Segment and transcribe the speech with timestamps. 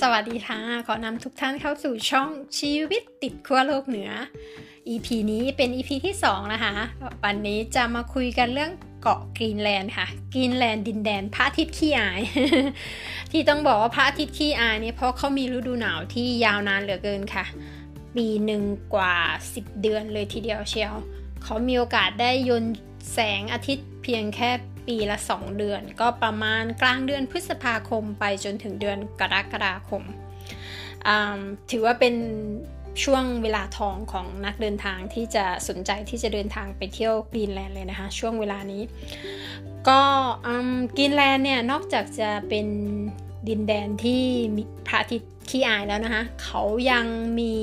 [0.00, 4.10] สวัสดีค่ะ ขอนำทุกท่านเข้าสู่ช่องชีวิตติดขั้วโลกเหนือ
[4.88, 6.74] EP นี้เป็น EP ที่ 2 นะคะ
[7.24, 8.72] วันนี้จะมาคุยกันเรื่อง
[9.02, 12.20] เกาะกรีนแลนด์ค่ะ กรีนแลนด์ดินแดนพระอาทิตย์ขี้อาย
[13.32, 17.44] ที่ต้องบอกว่าพระอาทิตย์ขี้อายเนี่ยเพราะเขามีฤดูหนาวที่ยาวนานเหลือเกินค่ะ
[18.16, 18.62] ปีหนึ่ง
[18.94, 19.16] กว่า
[19.50, 20.94] 10 เดือนเลยทีเดียวเชียว
[21.42, 22.64] เขามีโอกาสได้ยน
[23.12, 24.50] แสงอาทิตย์เพียงแค่
[24.88, 30.02] ปีละ 2 เดือน ก็ประมาณกลางเดือนพฤษภาคมไปจนถึงเดือนกรกฎาคม
[31.70, 32.14] ถือว่าเป็น
[33.04, 38.82] ช่วงเวลาทองของนักเดินทางที่จะสนใจที่จะเดินทางไปเที่ยวกรีนแลนด์เลยนะคะ ช่วงเวลานี้
[39.88, 40.02] ก็
[40.96, 42.66] กรีนแลนด์เนี่ยนอกจากจะเป็น
[43.48, 44.22] ดินแดนที่
[44.56, 47.06] มีพระอาทิตย์ขี้อายแล้วนะคะ เขายัง
[47.38, 47.54] มี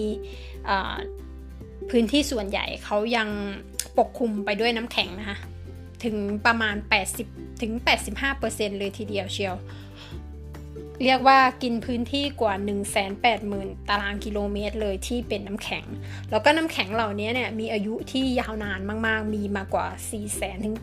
[1.90, 3.30] พื้นที่ส่วนใหญ่เขายัง
[3.98, 5.38] ปกคลุมไปด้วยน้ำแข็งนะคะ
[6.06, 6.76] ถึงประมาณ
[7.20, 7.72] 80ถึง
[8.26, 9.56] 85%เลยทีเดียวเชียว
[11.04, 12.54] เรียกว่ากินพื้นที่กว่า
[13.22, 15.86] 180,000 ตารางกิโลเมตรเลยที่เป็นน้ำแข็ง
[16.32, 19.88] แล้วก็น้ำแข็งเหล่านี้เนี่ยมีอายุที่ยาวนานมาก ๆ มีมากกว่า
[20.26, 20.76] 400,000ถึง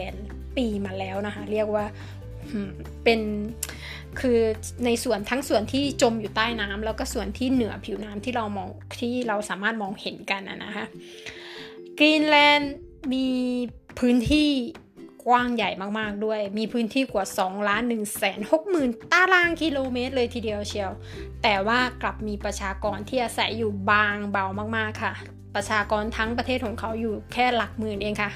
[0.00, 1.84] 800,000 ปีมาแล้วนะคะ เรียกว่า
[3.04, 3.20] เป็น
[4.20, 4.38] คือ
[4.84, 8.68] ในส่วนทั้งส่วนที่จมอยู่ใต้น้ำแล้วก็ส่วนที่เหนือผิวน้ำที่เรามอง
[9.00, 10.86] ที่เราสามารถมองเห็นกันนะคะ
[11.98, 12.74] กรีนแลนด์
[13.12, 13.26] มี
[13.98, 14.48] พื้นที่
[15.26, 20.92] กว้างใหญ่มากๆด้วย มีพื้นที่กว่า 2 ล้าน1แสน6หมื่นตารางกิโลเมตรเลยทีเดียวเชียว
[21.42, 24.44] แต่ว่ากลับมีประชากรที่อาศัยอยู่บางเบา
[24.76, 25.14] มากๆค่ะ
[25.54, 28.30] ประชากรทั้งประเทศของเขาอยู่แค่หลักหมื่นเองค่ะ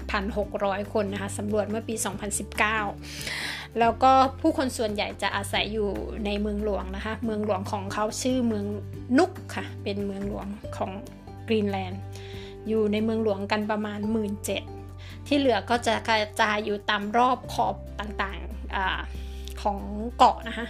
[0.00, 1.94] 57,600 คนนะคะสำรวจเมื่อปี
[2.86, 5.88] 2019 แล้วก็ผู้คนส่วนใหญ่จะอาศัยอยู่
[6.26, 8.66] ในเมืองหลวงนะคะ เมืองหลวงของเขาชื่อเมือง
[9.18, 10.90] นุกค่ะ เป็นเมืองหลวงของ
[11.48, 12.00] กรีนแลนด์
[12.68, 14.32] อยู่ในเมืองหลวงกันประมาณ 1 7ื่น
[15.26, 18.76] ที่เหลือก็จะกระจายอยู่ตามรอบขอบต่างๆอ
[19.62, 19.78] ของ
[20.18, 20.66] เกาะนะคะ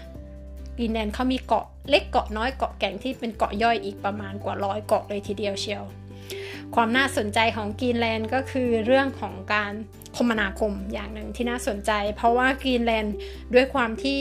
[0.79, 5.85] กินแลนเขามีเกาะเล็กเกาะน้อยเกาะแก่งที่เป็นเกาะย่อยอีกประมาณกว่าร้อยเกาะเลยทีเดียวเชียว
[6.75, 9.73] ความน่าสนใจของกรีนแลนด์ก็คือเรื่องของการ
[10.17, 13.17] คมนาคมอย่างหนึ่งที่น่าสนใจ เพราะว่ากรีนแลนด์
[13.55, 14.19] ด้วยความที่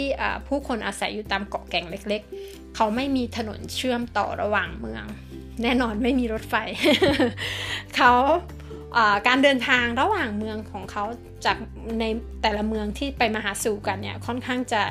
[0.48, 5.06] ผู้คนอาศัยอยู่ตามเกาะแก่งเล็ก ๆ เขาไม่มีถนนเชื่อมต่อระหว่างเมือง
[5.64, 6.56] แน่นอนไม่มีรถไฟ
[7.96, 8.12] เขา
[9.28, 11.04] การเดินทางระหว่างเมืองของเขา
[11.46, 11.58] จาก
[12.00, 12.06] ใน
[12.42, 14.82] แต่ละเมืองที่ไปมาหาสู่กันเนี่ยค่อนข้างจะ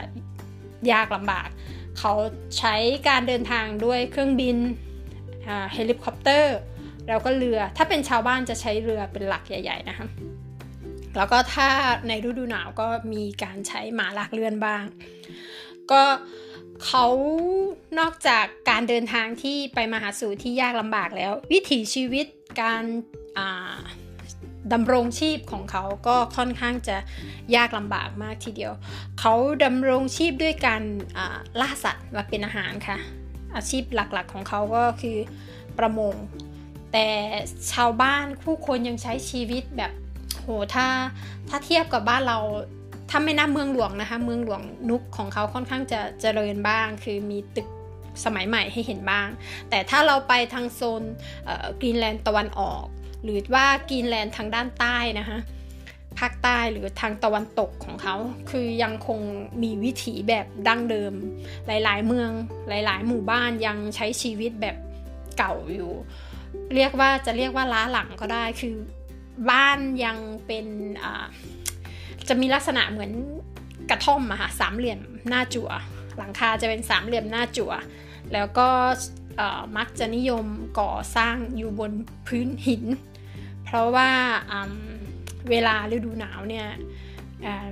[0.93, 1.49] ยากลำบาก
[1.99, 2.13] เขา
[2.59, 2.75] ใช้
[3.09, 4.57] การเดินทางด้วยเครื่องบิน
[5.73, 6.57] เฮลิคอปเตอร์
[7.09, 10.07] แล้วก็เรือถ้าเป็นชาวบ้านจะใช้เรือเป็นหลักใหญ่ ๆ นะคะ
[11.17, 11.69] แล้วก็ถ้า
[12.09, 14.83] ในฤดูหนาวก็มีการใช้หมาลากเลื่อนบ้าง
[15.93, 16.03] ก็
[16.50, 17.07] เเขา
[17.99, 22.27] นอกจากการเดินทางที่ไปมาหาสู่ที่ยากลำบากแล้ว วิถีชีวิต
[22.63, 22.85] การ
[24.73, 26.97] ดำรงชีพของเขาก็ค่อนข้างจะ
[27.57, 28.73] ยากลำบากมากทีเดียว
[29.21, 30.83] เขาดำรงชีพด้วยการ
[31.61, 32.99] ล่าสัตว์มาเป็นอาหารค่ะ
[33.57, 35.19] อาชีพหลักๆของเขาก็คือ
[35.79, 36.15] ประมง
[36.93, 37.09] แต่
[37.73, 39.93] ชาวบ้านผู้คนยังใช้ชีวิตแบบ
[40.43, 40.87] โหถ้า
[41.49, 42.39] ถ้าเทียบกับบ้านเรา
[43.11, 47.69] ถ้าไม่นับเมืองหลวงนะคะ เมืองหลวงนุกของเขาค่อนข้างจะเจริญบ้าง คือมีตึก
[48.25, 49.29] สมัยใหม่ให้เห็นบ้าง
[49.71, 51.03] แต่ถ้าเราไปทางโซน
[51.81, 52.85] กรีนแลนด์ตะวันออก
[53.23, 55.39] หรือว่ากรีนแลนด์ทางด้านใต้นะคะ
[56.19, 58.17] ภาคใต้หรือทางตะวันตกของเขา
[58.51, 59.21] คือยังคง
[59.63, 61.13] มีวิถีแบบดั้งเดิม
[61.67, 62.31] หลายๆ เมือง
[62.69, 64.77] หลาย ๆ หมู่บ้านยังใช้ชีวิตแบบ
[65.39, 65.91] เก่าอยู่
[66.75, 68.75] เรียกว่าจะเรียกว่าล้าหลังก็ได้คือ
[69.51, 70.67] บ้านยังเป็น
[72.29, 73.13] จะมีลักษณะเหมือน
[73.91, 75.71] กระท่อมอะค่ะสามเหลี่ยมหน้าจั่ว
[76.19, 77.73] หลังคาจะเป็นสามเหลี่ยมหน้าจั่ว
[78.33, 78.69] แล้วก็
[79.77, 80.47] มักจะนิยม
[80.81, 81.93] ก่อสร้างอยู่บน
[82.27, 82.85] พื้นหิน
[83.65, 84.11] เพราะว่า
[85.51, 86.67] เวลาฤดูหนาวเนี่ย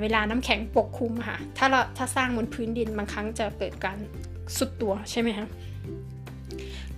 [0.01, 3.99] เวลาน้ำแข็งปกคลุมค่ะ ถ้าเราถ้าสร้างบนพื้นดินบางครั้งจะเกิดการ
[4.59, 5.47] สุดตัวใช่ไหมคะ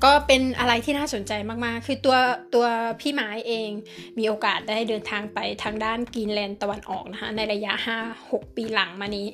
[0.05, 2.17] ก็เป็นอะไรที่น่าสนใจมากๆ คือตัว
[2.55, 2.67] ตัว
[3.01, 3.71] พี่ไม้เอง
[4.19, 7.73] มีโอกาสได้เดินทางไปทางด้านกรีนแลนด์ตะวันออกนะคะในระยะ
[8.15, 9.27] 5-6 ปีหลังมานี้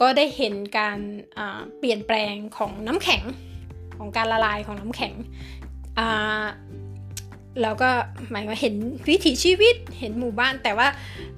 [0.00, 0.98] ก็ได้เห็นการ
[1.78, 3.22] เปลี่ยนแปลงของน้ำแข็ง
[3.98, 5.14] ของการละลายของน้ำแข็ง
[7.62, 7.90] แล้วก็
[8.30, 8.74] หมายว่าเห็น
[9.08, 10.88] วิถีชีวิตเห็นหมู่บ้าน แต่ว่า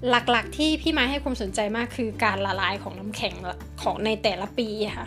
[0.08, 3.34] หลักๆที่พี่ไม้ให้ความสนใจมากคือการละลายของน้ำแข็ง
[3.82, 4.68] ของในแต่ละปี
[4.98, 5.06] ค่ะ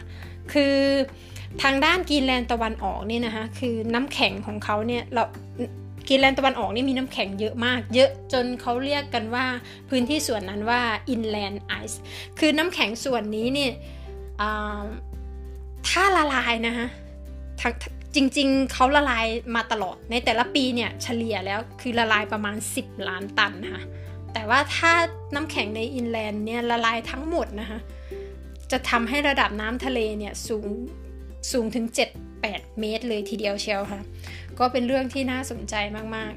[0.53, 0.75] คือ
[1.61, 5.23] ทางด้านกีนแลนด์ตะวันออกนี่นะคะคือน้ำแข็งของเขาเนี่ยเรา
[6.07, 9.45] กีนแลนด์ตะวันออกนี่มีน้ำแข็งเยอะมาก เยอะจนเขาเรียกกันว่า
[9.89, 10.81] พื้นที่ส่วนนั้นว่า
[11.13, 11.97] inland ice
[12.39, 13.71] คือน้ำแข็งส่วนนี้เนี่ย
[15.89, 16.88] ถ้าละลายนะคะ
[18.15, 19.25] จริงๆ เขาละลาย
[19.56, 23.83] มาตลอดในแต่ละปีเนี่ยเฉลี่ยแล้วคือละลายประมาณ 10 ล้านตันค่ะ
[24.33, 24.91] แต่ว่าถ้า
[25.35, 27.79] น้ำแข็งในอินแลนด์เนี่ยละลายทั้งหมดนะคะ
[28.71, 30.67] จะทำให้ระดับน้ำทะเลเนี่ยสูง
[31.51, 31.86] สูงถึง
[32.31, 34.01] 7-8 เมตรเลยทีเดียวเชียวค่ะ
[34.60, 35.75] ก็เป็นเรื่องที่น่าสนใจ
[36.16, 36.34] มาก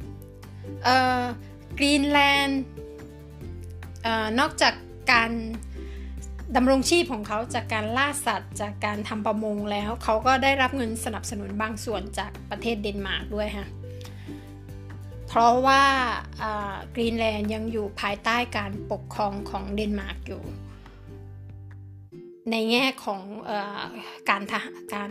[0.00, 1.24] ๆเอ่อ
[1.78, 2.62] กรีนแลนด์
[4.40, 4.74] นอกจาก
[5.12, 5.30] การ
[6.56, 13.66] ดำรงชีพของเขาจากการล่าสัตว์จากการทำประมงแล้ว เขาก็ได้รับเงินสนับสนุนบางส่วนจากประเทศเดนมาร์กด้วยค่ะ
[15.28, 15.82] เพราะว่า
[16.94, 20.42] กรีนแลนด์ยังอยู่ภายใต้การปกครองของเดนมาร์กอยู่
[22.50, 23.52] ในแง่ของอ
[24.30, 25.10] การทหการ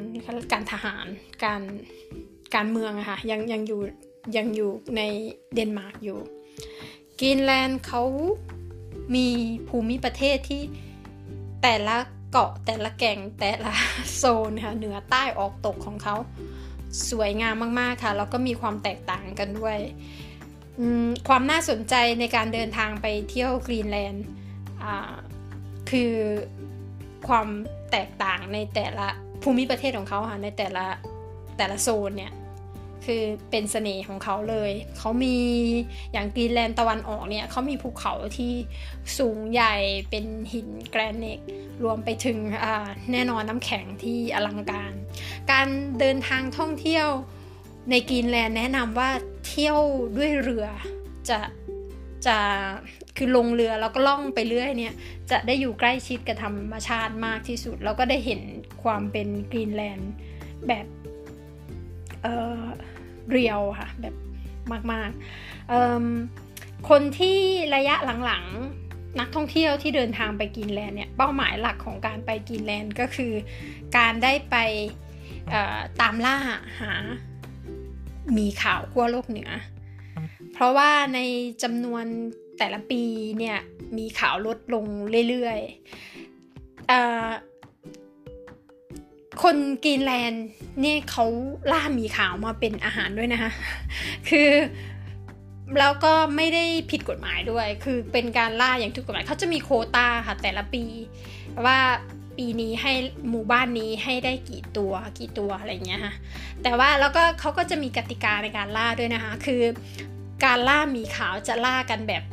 [0.51, 1.05] การทหาร
[1.43, 1.61] การ
[2.55, 3.81] การเมืองอะค่ะยังยังอยู่
[4.37, 5.01] ยังอยู่ใน
[5.53, 6.19] เดนมาร์กอยู่
[7.19, 8.03] กรีนแลนด์เขา
[9.15, 9.27] มี
[9.67, 10.61] ภูมิประเทศที่
[11.63, 11.95] แต่ละ
[12.31, 13.73] เกาะแต่ละแก่งแต่ละ
[14.15, 16.15] โซนค่ะเหนือใต้ออกตกของเขา
[17.09, 19.77] สวยงามมาก ๆ ค่ะ แล้วก็มีความแตกต่างกันด้วย
[21.27, 24.25] ความน่าสนใจในการเดินทางไปเที่ยวกรีนแลนด์
[25.89, 26.13] คือ
[27.27, 27.47] ความ
[27.91, 29.07] แตกต่างในแต่ละ
[29.43, 30.85] ภูมิประเทศของเขาค่ะในแต่ละ
[31.57, 32.33] แต่ละโซนเนี่ย
[33.05, 35.37] คือเป็นเสน่ห์ของเขาเลย เขามี
[36.13, 38.53] อย่างกรีนแลนด์ตะวันออกเนี่ยเขามีภูเขาที่
[39.17, 39.75] สูงใหญ่
[40.09, 41.39] เป็นหินแกรนิต
[41.83, 42.37] รวมไปถึง
[43.11, 44.93] แน่นอนน้ำแข็งที่อลังการ
[45.51, 45.67] การ
[45.99, 47.07] เดินทางท่องเที่ยว
[47.89, 49.09] ในกรีนแลนด์แนะนำว่า
[49.47, 49.79] เที่ยว
[50.17, 50.67] ด้วยเรือ
[51.29, 51.39] จะ
[52.25, 52.37] จะ
[53.17, 54.93] คือลงเรือแล้วก็ล่องไปเรื่อยเนี่ย
[55.31, 58.41] จะได้อยู่ใกล้ชิดกับธรรมชาติมากที่สุด แล้วก็ได้เห็น
[58.83, 60.11] ความเป็นกรีนแลนด์
[60.67, 60.85] แบบ
[62.23, 64.15] เเรียวค่ะ แบบ
[64.91, 67.39] มากๆคนที่
[67.75, 73.33] ระยะหลังๆ นักท่องเที่ยวที่เดินทางไปกินแลนด์เนี่ยเป้าหมายหลักของการไปกินแลนด์ก็คือ
[73.97, 74.55] การได้ไป
[76.01, 76.37] ตามล่า
[76.79, 76.93] หา
[78.37, 79.49] มีข่าวขั้วโลกเหนือ
[80.57, 81.19] เพราะว่าใน
[81.63, 82.05] จำนวน
[82.59, 83.01] แต่ละปี
[83.37, 83.57] เนี่ย
[83.97, 84.85] มีข่าวลดลง
[85.29, 85.71] เรื่อยๆ
[89.43, 90.45] คนกินแลนด์
[90.81, 91.25] เนี่ยเขา
[91.71, 93.51] ล่ามีขาวมาเป็นอาหารด้วยนะคะ
[94.29, 94.49] คือ
[95.79, 100.83] แล้วก็ไม่ได้ผิดกฎหมายด้วย คือเป็นการล่าอย่างถูกกฎหมายเขาจะมีโคตาค่ะแต่ละปี
[101.65, 101.79] ว่า
[102.37, 102.93] ปีนี้ให้
[103.29, 106.13] หมู่บ้านนี้ให้ได้กี่ตัวกี่ตัวอะไรเงี้ยค่ะ
[106.63, 109.61] แต่ว่าแล้วก็เขาก็จะมีกติกาในการล่าด้วยนะคะ คือ
[110.43, 112.23] การล่ามีขาวจะล่ากันแบบ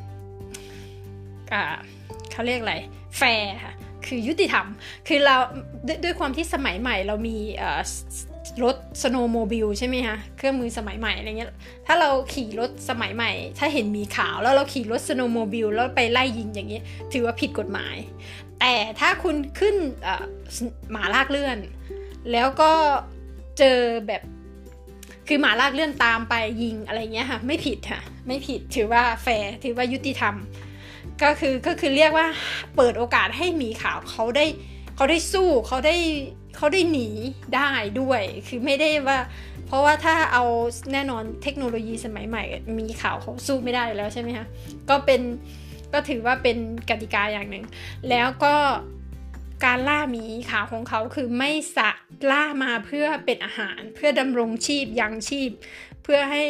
[2.33, 2.75] เขาเรียกอะไร
[3.19, 3.75] แฟร์ค่ะ
[4.07, 4.67] คือยุติธรรม
[5.09, 5.37] คือเรา
[6.05, 7.37] ด้วยความที่สมัยใหม่เรามี
[8.65, 11.51] รถ snowmobile ใช่ไหมคะเครื่องมือสมัยใหม่อะไรเงี้ย
[11.87, 17.97] ถ้าเราขี่รถสมัยใหม่ ถ้าเห็นหมีขาวแล้วเราขี่รถ snowmobile แล้วไปไล่ยิงอย่างเงี้ยถือว่าผิดกฎหมาย
[18.61, 19.77] แต่ถ้าคุณขึ้น
[20.91, 21.59] หมาลากเลื่อน
[22.33, 22.73] แล้วก็
[23.59, 24.23] เจอแบบ
[25.29, 30.35] คือหมาลากเลื่อนตามไปยิงอะไรเงี้ยค่ะ ไม่ผิดค่ะ ไม่ผิดถือว่าแฟร์ถือว่ายุติธรรม
[31.23, 32.27] ก็คือก็คือเรียกว่า
[32.77, 34.47] เปิดโอกาสให้หมีขาวเขาได้
[34.97, 35.97] เขาได้สู้เขาได้
[36.57, 37.09] เขาได้หนี
[37.55, 37.69] ได้
[38.01, 39.19] ด้วย คือไม่ได้ว่า
[39.67, 40.45] เพราะว่าถ้าเอา
[40.93, 42.45] แน่นอนเทคโนโลยีสมัยใหม่
[42.79, 44.47] มีข่าวเขาสู้ไม่ได้แล้วใช่ไหมคะ
[44.91, 45.21] ก็เป็น
[45.93, 46.57] ก็ถือว่าเป็น
[46.91, 47.65] กติกาอย่างหนึ่ง
[48.09, 48.55] แล้วก็
[49.65, 51.91] การล่าหมีขาวของเขาคือไม่สะ
[52.31, 55.51] ล่ามาเพื่อเป็นอาหาร เพื่อดำรงชีพยังชีพ
[56.03, 56.45] เพื่อให้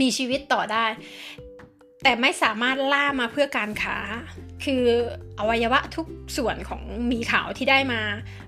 [0.00, 0.86] มีชีวิตต่อได้
[2.02, 3.98] แต่ไม่สามารถล่ามาเพื่อการค้า
[4.64, 4.84] คือ
[5.38, 8.02] อวัยวะทุกส่วนของหมีขาวที่ได้มา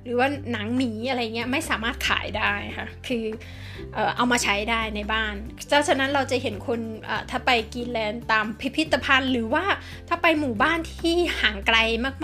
[0.05, 3.25] หรือว่าหนังหมีอะไรเงี้ยไม่สามารถขายได้ค่ะคือ
[4.17, 5.35] เอามาใช้ได้ในบ้าน
[5.71, 6.81] ดังนั้นเราจะเห็นคน
[7.31, 9.65] ถ้าไปกีแลนด์ตามพิพิธภัณฑ์ หรือว่า
[10.09, 11.79] ถ้าไปหมู่บ้านที่ห่างไกล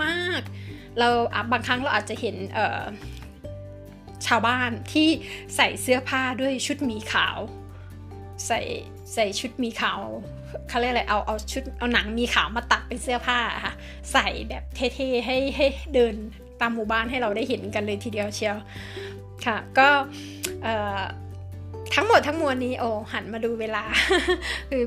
[0.05, 0.68] มากๆ
[0.99, 1.09] เรา
[1.51, 2.35] บางครั้งเราอาจจะเห็น
[4.27, 5.07] ชาวบ้านที่
[5.55, 7.37] ใส่เสื้อผ้าด้วยชุดหมีขาว
[8.47, 8.59] ใส่
[9.13, 10.01] ใส่ชุดหมีขาว
[10.69, 13.73] เขาเรียกอะไรเอาเอาชุดเอาหนังหมีขาวมาตัดเป็นเสื้อผ้าค่ะ
[14.13, 16.13] ใส่แบบเท่ๆให้ให้เดิน
[16.61, 18.57] ตามหมู่บ้านให้เราได้เห็นกันเลยทีเดียวเชียว
[19.45, 19.89] ค่ะก็
[21.95, 23.83] ทั้งหมดทั้งมวลนี้โอ้หันมาดูเวลา
[24.69, 24.83] คือ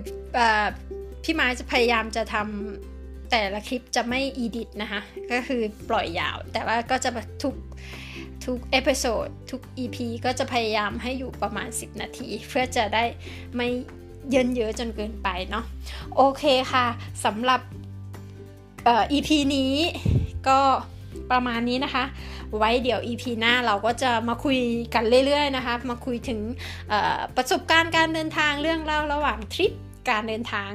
[1.22, 2.91] พี่ไม้จะพยายามจะทำ
[3.32, 5.00] แต่ละคลิปจะไม่ edit นะคะ
[5.32, 7.10] ก็คือปล่อยยาว แต่ว่าก็จะ
[7.42, 7.54] ทุก
[8.44, 13.04] ทุกเอพิโซดทุก EP ก็จะพยายามให้อยู่ประมาณ 10 นาที เพื่อจะได้
[13.56, 13.68] ไม่
[14.30, 15.64] เยิ่นเย้อจนเกินไปเนาะ
[16.16, 16.86] โอเคค่ะ
[17.24, 17.60] สำหรับ
[18.84, 19.74] เอ่อ EP นี้
[20.48, 20.58] ก็
[21.30, 22.04] ประมาณนี้นะคะ
[22.58, 24.58] ไว้เดี๋ยว EP หน้าเราก็จะมาคุย
[24.94, 26.40] กันเรื่อยๆนะคะ มาคุยถึง
[27.36, 29.72] ประสบการณ์การเดินทางเรื่องเล่าระหว่างทริป
[30.08, 30.70] การเดินทาง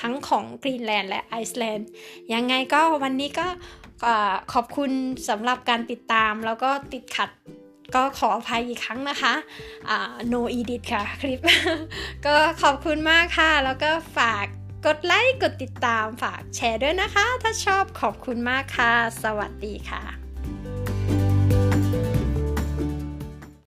[0.00, 1.88] ทั้งของกรีนแลนด์และไอซ์แลนด์
[2.34, 3.46] ยังไงก็วันนี้ก็
[4.52, 4.90] ขอบคุณ
[5.28, 7.30] สำหรับการติดตาม แล้วก็ติดขัด
[7.94, 9.34] ก็ขออภัยอีกครั้งนะคะ
[10.32, 11.40] no edit ค่ะคลิป
[12.26, 14.46] ก็ขอบคุณมากค่ะ แล้วก็ฝาก
[14.86, 20.21] กดไลค์ กดติดตาม ฝากแชร์ด้วยนะคะ ถ้าชอบขอบคุณมากค่ะ สวัสดีค่ะ